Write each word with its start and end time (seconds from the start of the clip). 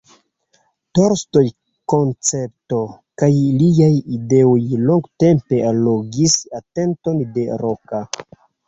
Tolstoj 0.99 1.43
koncepto 1.93 2.81
kaj 3.23 3.31
liaj 3.61 3.93
ideoj 4.19 4.59
longtempe 4.89 5.65
allogis 5.75 6.39
atenton 6.63 7.27
de 7.39 7.51
Roka. 7.67 8.07